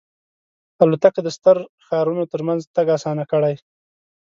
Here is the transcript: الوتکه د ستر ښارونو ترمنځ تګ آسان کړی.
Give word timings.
الوتکه 0.83 1.21
د 1.23 1.27
ستر 1.37 1.57
ښارونو 1.85 2.23
ترمنځ 2.31 2.61
تګ 2.75 2.87
آسان 2.97 3.17
کړی. 3.31 3.55